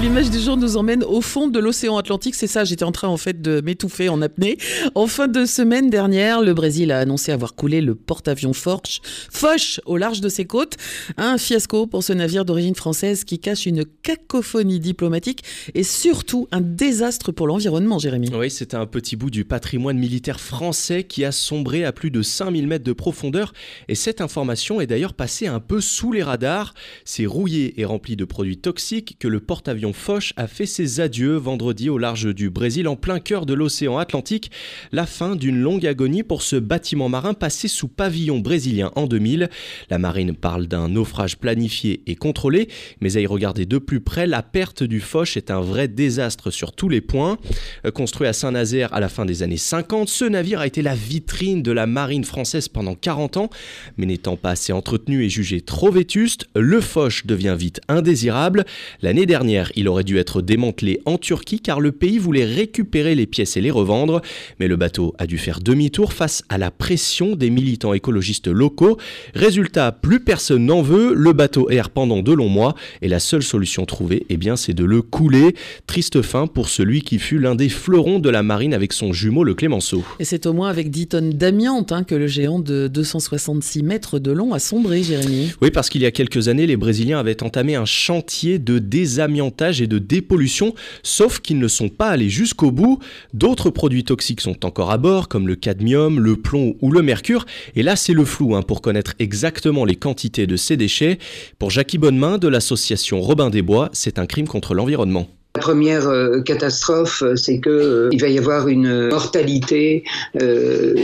[0.00, 2.34] L'image du jour nous emmène au fond de l'océan Atlantique.
[2.34, 4.56] C'est ça, j'étais en train en fait de m'étouffer en apnée.
[4.94, 9.78] En fin de semaine dernière, le Brésil a annoncé avoir coulé le porte-avions Foch, Foch
[9.84, 10.78] au large de ses côtes.
[11.18, 15.44] Un fiasco pour ce navire d'origine française qui cache une cacophonie diplomatique
[15.74, 18.30] et surtout un désastre pour l'environnement, Jérémy.
[18.32, 22.22] Oui, c'est un petit bout du patrimoine militaire français qui a sombré à plus de
[22.22, 23.52] 5000 mètres de profondeur.
[23.88, 26.72] Et cette information est d'ailleurs passée un peu sous les radars.
[27.04, 31.36] C'est rouillé et rempli de produits toxiques que le porte-avions Foch a fait ses adieux
[31.36, 34.50] vendredi au large du Brésil en plein cœur de l'océan Atlantique,
[34.92, 39.48] la fin d'une longue agonie pour ce bâtiment marin passé sous pavillon brésilien en 2000.
[39.90, 42.68] La marine parle d'un naufrage planifié et contrôlé,
[43.00, 46.50] mais à y regarder de plus près, la perte du Foch est un vrai désastre
[46.50, 47.38] sur tous les points.
[47.84, 50.94] Euh, construit à Saint-Nazaire à la fin des années 50, ce navire a été la
[50.94, 53.50] vitrine de la marine française pendant 40 ans,
[53.96, 58.64] mais n'étant pas assez entretenu et jugé trop vétuste, le Foch devient vite indésirable.
[59.02, 63.26] L'année dernière, il aurait dû être démantelé en Turquie car le pays voulait récupérer les
[63.26, 64.20] pièces et les revendre,
[64.58, 68.98] mais le bateau a dû faire demi-tour face à la pression des militants écologistes locaux.
[69.34, 73.42] Résultat, plus personne n'en veut, le bateau erre pendant de longs mois et la seule
[73.42, 75.54] solution trouvée, eh bien, c'est de le couler.
[75.86, 79.44] Triste fin pour celui qui fut l'un des fleurons de la marine avec son jumeau
[79.44, 80.04] le Clémenceau.
[80.18, 84.18] Et c'est au moins avec 10 tonnes d'amiante hein, que le géant de 266 mètres
[84.18, 85.52] de long a sombré, Jérémy.
[85.62, 89.59] Oui, parce qu'il y a quelques années, les Brésiliens avaient entamé un chantier de désamiantage
[89.60, 92.98] et de dépollution, sauf qu'ils ne sont pas allés jusqu'au bout.
[93.34, 97.44] D'autres produits toxiques sont encore à bord, comme le cadmium, le plomb ou le mercure,
[97.76, 101.18] et là c'est le flou hein, pour connaître exactement les quantités de ces déchets.
[101.58, 105.28] Pour Jackie Bonnemain de l'association Robin des Bois, c'est un crime contre l'environnement.
[105.60, 110.04] Première euh, catastrophe, euh, c'est que euh, il va y avoir une mortalité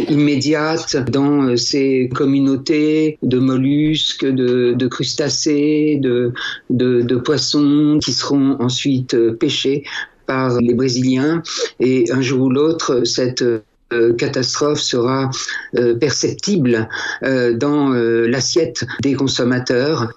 [0.09, 9.85] immédiate dans ces communautés de mollusques, de, crustacés, de, poissons qui seront ensuite pêchés
[10.27, 11.43] par les Brésiliens.
[11.81, 13.45] Et un jour ou l'autre, cette
[14.19, 15.31] catastrophe sera
[16.01, 16.89] perceptible
[17.23, 20.13] dans l'assiette des consommateurs.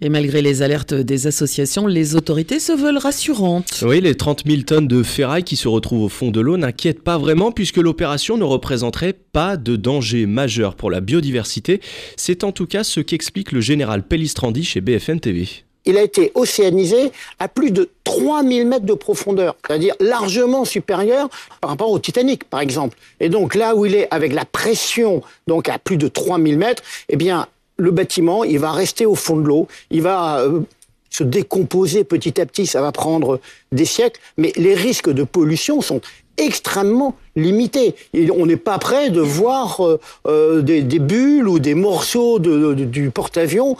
[0.00, 3.82] Et malgré les alertes des associations, les autorités se veulent rassurantes.
[3.86, 7.02] Oui, les 30 000 tonnes de ferraille qui se retrouvent au fond de l'eau n'inquiètent
[7.02, 11.80] pas vraiment puisque l'opération ne représenterait pas de danger majeur pour la biodiversité.
[12.16, 15.48] C'est en tout cas ce qu'explique le général Pellistrandi chez BFN TV
[15.86, 21.28] il a été océanisé à plus de 3000 mètres de profondeur, c'est-à-dire largement supérieur
[21.60, 22.96] par rapport au Titanic, par exemple.
[23.18, 26.82] Et donc là où il est avec la pression, donc à plus de 3000 mètres,
[27.08, 27.46] eh bien,
[27.80, 30.60] le bâtiment, il va rester au fond de l'eau, il va euh,
[31.08, 33.40] se décomposer petit à petit, ça va prendre
[33.72, 36.00] des siècles, mais les risques de pollution sont
[36.36, 37.94] extrêmement limités.
[38.36, 43.76] on n'est pas prêt de voir euh, euh, des, bulles ou des morceaux du porte-avions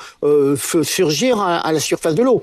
[0.83, 2.41] surgir à la surface de l'eau.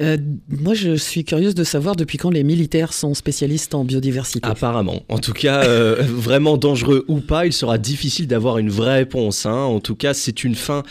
[0.00, 0.16] Euh,
[0.48, 4.48] moi, je suis curieuse de savoir depuis quand les militaires sont spécialistes en biodiversité.
[4.48, 5.02] Apparemment.
[5.08, 9.46] En tout cas, euh, vraiment dangereux ou pas, il sera difficile d'avoir une vraie réponse.
[9.46, 9.52] Hein.
[9.52, 10.82] En tout cas, c'est une fin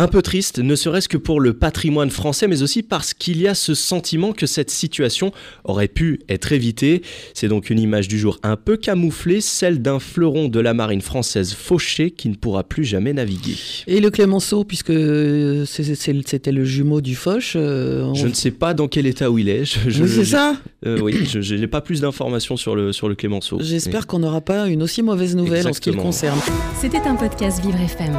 [0.00, 3.46] un peu triste, ne serait-ce que pour le patrimoine français, mais aussi parce qu'il y
[3.46, 5.30] a ce sentiment que cette situation
[5.64, 7.02] aurait pu être évitée.
[7.34, 11.02] C'est donc une image du jour un peu camouflée, celle d'un fleuron de la marine
[11.02, 13.56] française fauché qui ne pourra plus jamais naviguer.
[13.86, 14.94] Et le Clémenceau, puisque
[15.66, 19.50] c'était le jumeau du Foch euh, Je ne sais pas dans quel état où il
[19.50, 19.66] est.
[19.66, 20.56] c'est ça
[20.86, 23.58] euh, Oui, je n'ai pas plus d'informations sur le, sur le Clémenceau.
[23.60, 26.40] J'espère qu'on n'aura pas une aussi mauvaise nouvelle en ce qui le concerne.
[26.80, 28.18] C'était un podcast Vivre FM.